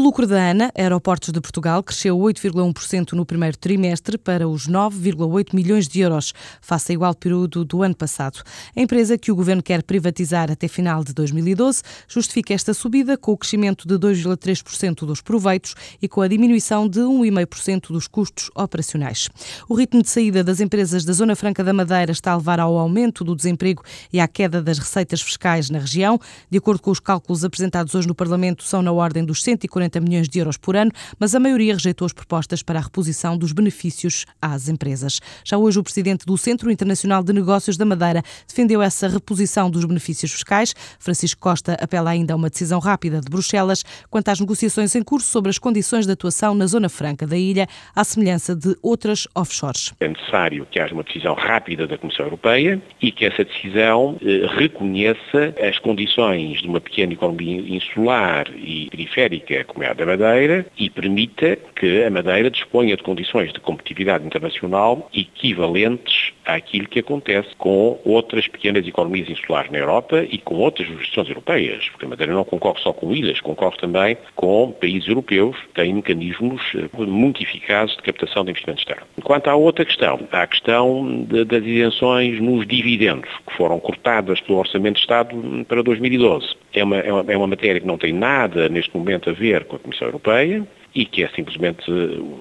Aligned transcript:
lucro 0.00 0.26
da 0.26 0.50
ANA, 0.50 0.72
Aeroportos 0.74 1.30
de 1.30 1.40
Portugal, 1.40 1.82
cresceu 1.82 2.16
8,1% 2.16 3.12
no 3.12 3.26
primeiro 3.26 3.58
trimestre 3.58 4.16
para 4.16 4.48
os 4.48 4.66
9,8 4.66 5.54
milhões 5.54 5.86
de 5.86 6.00
euros, 6.00 6.32
face 6.60 6.92
ao 6.92 6.94
igual 6.94 7.14
período 7.14 7.64
do 7.64 7.82
ano 7.82 7.94
passado. 7.94 8.42
A 8.74 8.80
empresa 8.80 9.18
que 9.18 9.30
o 9.30 9.36
governo 9.36 9.62
quer 9.62 9.82
privatizar 9.82 10.50
até 10.50 10.68
final 10.68 11.04
de 11.04 11.12
2012 11.12 11.82
justifica 12.08 12.54
esta 12.54 12.72
subida 12.72 13.18
com 13.18 13.32
o 13.32 13.36
crescimento 13.36 13.86
de 13.86 13.94
2,3% 13.94 15.04
dos 15.04 15.20
proveitos 15.20 15.74
e 16.00 16.08
com 16.08 16.22
a 16.22 16.28
diminuição 16.28 16.88
de 16.88 17.00
1,5% 17.00 17.88
dos 17.88 18.08
custos 18.08 18.50
operacionais. 18.54 19.28
O 19.68 19.74
ritmo 19.74 20.02
de 20.02 20.08
saída 20.08 20.42
das 20.42 20.60
empresas 20.60 21.04
da 21.04 21.12
Zona 21.12 21.36
Franca 21.36 21.62
da 21.62 21.74
Madeira 21.74 22.12
está 22.12 22.32
a 22.32 22.36
levar 22.36 22.58
ao 22.58 22.78
aumento 22.78 23.22
do 23.22 23.36
desemprego 23.36 23.82
e 24.12 24.18
à 24.18 24.26
queda 24.26 24.62
das 24.62 24.78
receitas 24.78 25.20
fiscais 25.20 25.68
na 25.68 25.78
região. 25.78 26.18
De 26.48 26.56
acordo 26.56 26.80
com 26.80 26.90
os 26.90 27.00
cálculos 27.00 27.44
apresentados 27.44 27.94
hoje 27.94 28.08
no 28.08 28.14
Parlamento, 28.14 28.64
são 28.64 28.80
na 28.80 28.92
ordem 28.92 29.24
dos 29.24 29.42
140 29.42 29.89
milhões 29.98 30.28
de 30.28 30.38
euros 30.38 30.56
por 30.56 30.76
ano, 30.76 30.92
mas 31.18 31.34
a 31.34 31.40
maioria 31.40 31.72
rejeitou 31.72 32.06
as 32.06 32.12
propostas 32.12 32.62
para 32.62 32.78
a 32.78 32.82
reposição 32.82 33.36
dos 33.36 33.52
benefícios 33.52 34.26
às 34.40 34.68
empresas. 34.68 35.20
Já 35.44 35.56
hoje, 35.56 35.78
o 35.78 35.82
presidente 35.82 36.26
do 36.26 36.36
Centro 36.36 36.70
Internacional 36.70 37.22
de 37.22 37.32
Negócios 37.32 37.76
da 37.76 37.84
Madeira 37.84 38.22
defendeu 38.46 38.82
essa 38.82 39.08
reposição 39.08 39.70
dos 39.70 39.84
benefícios 39.84 40.32
fiscais. 40.32 40.74
Francisco 40.98 41.40
Costa 41.40 41.76
apela 41.80 42.10
ainda 42.10 42.34
a 42.34 42.36
uma 42.36 42.50
decisão 42.50 42.78
rápida 42.78 43.20
de 43.20 43.28
Bruxelas 43.30 43.82
quanto 44.10 44.28
às 44.28 44.38
negociações 44.38 44.94
em 44.94 45.02
curso 45.02 45.28
sobre 45.28 45.50
as 45.50 45.58
condições 45.58 46.06
de 46.06 46.12
atuação 46.12 46.54
na 46.54 46.66
Zona 46.66 46.88
Franca 46.88 47.26
da 47.26 47.36
ilha, 47.36 47.66
à 47.94 48.04
semelhança 48.04 48.54
de 48.54 48.76
outras 48.82 49.26
offshores. 49.34 49.92
É 50.00 50.08
necessário 50.08 50.66
que 50.70 50.78
haja 50.78 50.92
uma 50.92 51.02
decisão 51.02 51.34
rápida 51.34 51.86
da 51.86 51.96
Comissão 51.96 52.26
Europeia 52.26 52.80
e 53.00 53.10
que 53.10 53.24
essa 53.24 53.44
decisão 53.44 54.18
eh, 54.22 54.46
reconheça 54.56 55.54
as 55.60 55.78
condições 55.78 56.60
de 56.60 56.68
uma 56.68 56.80
pequena 56.80 57.12
economia 57.12 57.60
insular 57.76 58.46
e 58.56 58.88
periférica 58.90 59.64
como 59.64 59.79
é 59.82 59.90
a 59.90 59.94
da 59.94 60.06
Madeira 60.06 60.66
e 60.78 60.88
permita 60.88 61.56
que 61.76 62.04
a 62.04 62.10
Madeira 62.10 62.50
disponha 62.50 62.96
de 62.96 63.02
condições 63.02 63.52
de 63.52 63.60
competitividade 63.60 64.24
internacional 64.24 65.08
equivalentes 65.14 66.32
àquilo 66.44 66.88
que 66.88 66.98
acontece 66.98 67.54
com 67.56 67.98
outras 68.04 68.48
pequenas 68.48 68.86
economias 68.86 69.28
insulares 69.28 69.70
na 69.70 69.78
Europa 69.78 70.24
e 70.30 70.38
com 70.38 70.56
outras 70.56 70.88
jurisdições 70.88 71.28
europeias, 71.28 71.88
porque 71.90 72.06
a 72.06 72.08
Madeira 72.08 72.32
não 72.32 72.44
concorre 72.44 72.80
só 72.80 72.92
com 72.92 73.12
ilhas, 73.12 73.40
concorre 73.40 73.76
também 73.78 74.16
com 74.34 74.72
países 74.72 75.08
europeus 75.08 75.56
que 75.56 75.74
têm 75.74 75.94
mecanismos 75.94 76.60
eh, 76.74 76.88
muito 76.96 77.42
eficazes 77.42 77.96
de 77.96 78.02
captação 78.02 78.44
de 78.44 78.50
investimento 78.50 78.80
externo. 78.80 79.06
Quanto 79.22 79.48
à 79.48 79.54
outra 79.54 79.84
questão, 79.84 80.20
à 80.32 80.46
questão 80.46 81.24
de, 81.24 81.44
das 81.44 81.64
isenções 81.64 82.40
nos 82.40 82.66
dividendos, 82.66 83.30
que 83.46 83.56
foram 83.56 83.78
cortadas 83.78 84.40
pelo 84.40 84.58
Orçamento 84.58 84.96
de 84.96 85.00
Estado 85.00 85.64
para 85.68 85.82
2012. 85.82 86.54
É 86.72 86.84
uma, 86.84 86.96
é 86.98 87.12
uma, 87.12 87.32
é 87.32 87.36
uma 87.36 87.46
matéria 87.46 87.80
que 87.80 87.86
não 87.86 87.98
tem 87.98 88.12
nada 88.12 88.68
neste 88.68 88.96
momento 88.96 89.30
a 89.30 89.32
ver 89.32 89.64
com 89.70 89.76
a 89.76 89.78
Comissão 89.78 90.08
Europeia, 90.08 90.66
e 90.94 91.06
que 91.06 91.22
é 91.22 91.28
simplesmente 91.28 91.88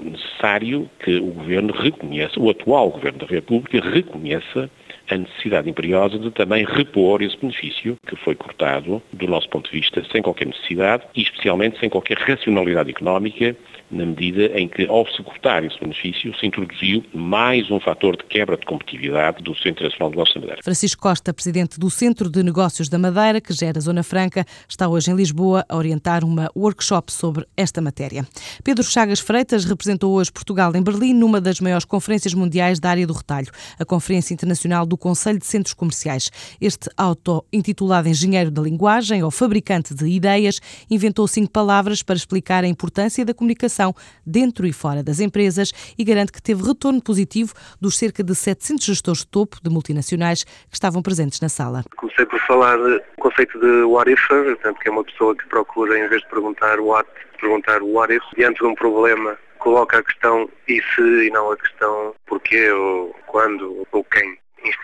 necessário 0.01 0.89
que 0.99 1.17
o 1.17 1.27
Governo 1.27 1.71
reconheça, 1.73 2.39
o 2.39 2.49
atual 2.49 2.89
Governo 2.89 3.19
da 3.19 3.27
República 3.27 3.79
reconheça 3.79 4.69
a 5.09 5.17
necessidade 5.17 5.69
imperiosa 5.69 6.19
de 6.19 6.29
também 6.31 6.65
repor 6.65 7.21
esse 7.21 7.37
benefício 7.37 7.97
que 8.05 8.15
foi 8.17 8.35
cortado, 8.35 9.01
do 9.13 9.27
nosso 9.27 9.49
ponto 9.49 9.71
de 9.71 9.79
vista, 9.79 10.03
sem 10.11 10.21
qualquer 10.21 10.47
necessidade 10.47 11.03
e 11.15 11.21
especialmente 11.21 11.79
sem 11.79 11.89
qualquer 11.89 12.17
racionalidade 12.17 12.91
económica 12.91 13.55
na 13.91 14.05
medida 14.05 14.45
em 14.59 14.67
que, 14.67 14.85
ao 14.87 15.05
se 15.07 15.23
cortar 15.23 15.63
esse 15.63 15.79
benefício, 15.79 16.33
se 16.37 16.45
introduziu 16.45 17.03
mais 17.13 17.69
um 17.71 17.79
fator 17.79 18.15
de 18.15 18.23
quebra 18.25 18.55
de 18.55 18.65
competitividade 18.65 19.43
do 19.43 19.55
Centro 19.55 19.83
Nacional 19.83 20.09
de 20.09 20.15
Negócios 20.15 20.35
da 20.35 20.41
Madeira. 20.41 20.63
Francisco 20.63 21.01
Costa, 21.01 21.33
presidente 21.33 21.79
do 21.79 21.89
Centro 21.89 22.29
de 22.29 22.43
Negócios 22.43 22.89
da 22.89 22.99
Madeira, 22.99 23.41
que 23.41 23.53
gera 23.53 23.79
Zona 23.79 24.03
Franca, 24.03 24.45
está 24.67 24.87
hoje 24.87 25.11
em 25.11 25.15
Lisboa 25.15 25.65
a 25.67 25.75
orientar 25.75 26.23
uma 26.23 26.51
workshop 26.55 27.11
sobre 27.11 27.45
esta 27.57 27.81
matéria. 27.81 28.25
Pedro 28.63 28.83
Chagas 28.83 29.19
Freitas 29.19 29.65
representou 29.65 30.13
hoje 30.13 30.31
Portugal 30.31 30.75
em 30.75 30.83
Berlim 30.83 31.13
numa 31.13 31.41
das 31.41 31.59
maiores 31.59 31.85
conferências 31.85 32.33
mundiais 32.33 32.79
da 32.79 32.89
área 32.89 33.07
do 33.07 33.13
retalho, 33.13 33.51
a 33.79 33.85
Conferência 33.85 34.33
Internacional 34.33 34.85
do 34.85 34.97
Conselho 34.97 35.39
de 35.39 35.45
Centros 35.45 35.73
Comerciais. 35.73 36.29
Este 36.61 36.89
auto-intitulado 36.95 38.07
Engenheiro 38.07 38.51
da 38.51 38.61
Linguagem 38.61 39.23
ou 39.23 39.31
Fabricante 39.31 39.93
de 39.93 40.07
Ideias 40.07 40.59
inventou 40.89 41.27
cinco 41.27 41.51
palavras 41.51 42.03
para 42.03 42.15
explicar 42.15 42.63
a 42.63 42.67
importância 42.67 43.25
da 43.25 43.33
comunicação 43.33 43.78
dentro 44.25 44.67
e 44.67 44.73
fora 44.73 45.03
das 45.03 45.19
empresas 45.19 45.71
e 45.97 46.03
garante 46.03 46.31
que 46.31 46.41
teve 46.41 46.63
retorno 46.63 47.01
positivo 47.01 47.53
dos 47.79 47.97
cerca 47.97 48.23
de 48.23 48.35
700 48.35 48.85
gestores 48.85 49.21
de 49.21 49.27
topo 49.27 49.57
de 49.63 49.69
multinacionais 49.69 50.43
que 50.43 50.73
estavam 50.73 51.01
presentes 51.01 51.39
na 51.39 51.49
sala. 51.49 51.83
Comecei 51.95 52.25
por 52.25 52.39
falar 52.41 52.77
do 52.77 53.01
conceito 53.19 53.59
de 53.59 53.83
what 53.83 54.11
if, 54.11 54.27
portanto, 54.27 54.79
que 54.79 54.89
é 54.89 54.91
uma 54.91 55.03
pessoa 55.03 55.35
que 55.35 55.45
procura, 55.47 55.97
em 55.97 56.07
vez 56.07 56.21
de 56.21 56.29
perguntar 56.29 56.79
what, 56.79 57.09
perguntar 57.39 57.81
what 57.81 58.13
if, 58.13 58.23
diante 58.35 58.59
de 58.59 58.65
um 58.65 58.75
problema 58.75 59.37
coloca 59.59 59.99
a 59.99 60.03
questão 60.03 60.49
e 60.67 60.81
se 60.81 61.27
e 61.27 61.29
não 61.31 61.51
a 61.51 61.57
questão 61.57 62.15
porquê 62.25 62.71
ou 62.71 63.15
quando 63.27 63.85
ou 63.91 64.03
quem. 64.05 64.38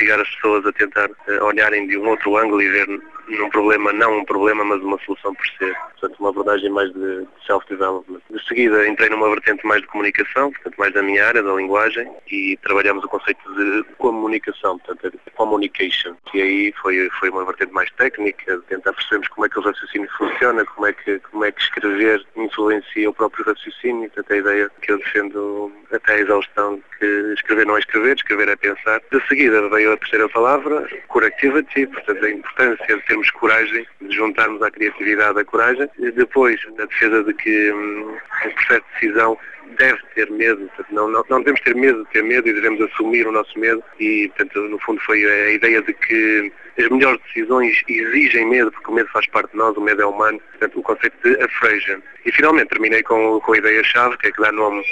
Instigar 0.06 0.22
as 0.22 0.36
pessoas 0.36 0.66
a 0.68 0.72
tentar 0.72 1.10
eh, 1.28 1.42
olharem 1.42 1.88
de 1.88 1.98
um 1.98 2.08
outro 2.08 2.38
ângulo 2.38 2.62
e 2.62 2.70
ver 2.70 2.88
num 3.28 3.50
problema, 3.50 3.92
não 3.92 4.20
um 4.20 4.26
problema, 4.26 4.64
mas 4.64 4.82
uma 4.82 5.00
solução 5.00 5.34
por 5.34 5.48
ser. 5.58 5.76
Portanto, 6.00 6.20
uma 6.20 6.30
abordagem 6.30 6.70
mais 6.70 6.94
de 6.94 7.26
self-development. 7.46 8.22
De 8.30 8.48
seguida, 8.48 8.88
entrei 8.88 9.10
numa 9.10 9.30
vertente 9.30 9.66
mais 9.66 9.82
de 9.82 9.88
comunicação, 9.88 10.52
portanto, 10.52 10.76
mais 10.78 10.94
da 10.94 11.02
minha 11.02 11.26
área, 11.26 11.42
da 11.42 11.54
linguagem, 11.54 12.10
e 12.32 12.58
trabalhamos 12.62 13.04
o 13.04 13.08
conceito 13.08 13.42
de 13.56 13.84
comunicação, 13.98 14.78
portanto, 14.80 15.20
communication. 15.36 16.16
E 16.34 16.42
aí 16.42 16.74
foi, 16.82 17.10
foi 17.20 17.30
uma 17.30 17.46
vertente 17.46 17.74
mais 17.74 17.90
técnica, 17.92 18.58
de 18.58 18.64
tentar 18.64 18.94
percebermos 18.94 19.28
como 19.30 19.46
é 19.46 19.50
que 19.50 19.60
o 19.60 19.62
raciocínio 19.62 20.10
funciona, 20.18 20.66
como 20.66 20.88
é 20.88 20.94
que, 20.94 21.20
como 21.32 21.46
é 21.46 21.52
que 21.52 21.62
escrever 21.62 22.26
influencia 22.36 23.10
o 23.10 23.14
próprio 23.14 23.46
raciocínio, 23.46 24.10
portanto, 24.12 24.34
a 24.34 24.38
ideia 24.38 24.72
que 24.82 24.92
eu 24.92 24.98
defendo 25.00 25.72
até 25.92 26.14
a 26.14 26.20
exaustão, 26.20 26.82
que 27.00 27.06
escrever 27.34 27.66
não 27.66 27.76
é 27.76 27.80
escrever, 27.80 28.16
escrever 28.16 28.50
é 28.50 28.56
pensar. 28.56 29.02
De 29.12 29.28
seguida 29.28 29.68
veio 29.70 29.94
a 29.96 29.98
terceira 29.98 30.30
palavra, 30.30 30.88
correctivity, 31.08 31.88
portanto, 31.88 32.26
a 32.26 32.30
importância 32.30 32.78
de 32.78 32.88
ter 32.88 33.06
termos 33.06 33.32
coragem, 33.32 33.88
de 34.02 34.16
juntarmos 34.16 34.62
à 34.62 34.70
criatividade 34.70 35.40
a 35.40 35.46
coragem. 35.46 35.90
E 35.98 36.12
depois, 36.12 36.60
a 36.78 36.86
defesa 36.86 37.24
de 37.24 37.34
que 37.34 37.72
hum, 37.72 38.16
o 38.46 38.50
processo 38.52 38.82
de 38.82 38.94
decisão 38.94 39.38
deve 39.78 40.00
ter 40.14 40.30
medo, 40.30 40.70
não, 40.92 41.10
não, 41.10 41.26
não 41.30 41.40
devemos 41.40 41.62
ter 41.62 41.76
medo 41.76 42.04
de 42.04 42.12
ter 42.12 42.24
medo 42.24 42.48
e 42.48 42.54
devemos 42.54 42.82
assumir 42.82 43.28
o 43.28 43.32
nosso 43.32 43.58
medo 43.60 43.84
e, 44.00 44.32
portanto, 44.36 44.62
no 44.62 44.80
fundo 44.80 45.02
foi 45.02 45.26
a 45.26 45.52
ideia 45.52 45.82
de 45.82 45.94
que 45.94 46.52
as 46.78 46.90
melhores 46.90 47.20
decisões 47.24 47.82
exigem 47.88 48.46
medo, 48.48 48.72
porque 48.72 48.92
o 48.92 48.94
medo 48.94 49.10
faz 49.12 49.26
parte 49.28 49.52
de 49.52 49.58
nós, 49.58 49.76
o 49.76 49.82
medo 49.82 50.02
é 50.02 50.06
humano, 50.06 50.40
portanto, 50.52 50.80
o 50.80 50.84
conceito 50.84 51.18
de 51.24 51.42
afrasion. 51.44 52.00
E 52.26 52.32
finalmente 52.32 52.70
terminei 52.70 53.02
com, 53.04 53.40
com 53.42 53.54
a 53.54 53.58
ideia-chave, 53.58 54.18
que 54.18 54.28
é 54.28 54.32
que 54.32 54.42
dá 54.42 54.52
nome 54.52 54.84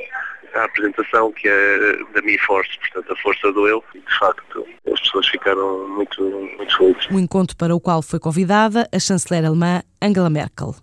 à 0.55 0.65
apresentação, 0.65 1.31
que 1.31 1.47
é 1.47 1.97
da 2.13 2.21
Me 2.21 2.37
Force, 2.39 2.71
portanto, 2.79 3.13
a 3.13 3.15
força 3.21 3.51
do 3.51 3.67
eu, 3.67 3.83
e 3.95 3.99
de 3.99 4.19
facto 4.19 4.65
as 4.91 4.99
pessoas 5.01 5.27
ficaram 5.27 5.87
muito, 5.89 6.23
muito 6.57 6.77
felizes. 6.77 7.07
Um 7.11 7.19
encontro 7.19 7.55
para 7.57 7.75
o 7.75 7.79
qual 7.79 8.01
foi 8.01 8.19
convidada 8.19 8.87
a 8.93 8.99
chanceler 8.99 9.45
alemã 9.45 9.81
Angela 10.01 10.29
Merkel. 10.29 10.75